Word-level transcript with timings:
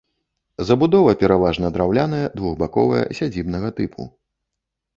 Забудова 0.69 1.11
пераважна 1.23 1.71
драўляная, 1.75 2.23
двухбаковая, 2.41 3.05
сядзібнага 3.21 3.73
тыпу. 3.81 4.11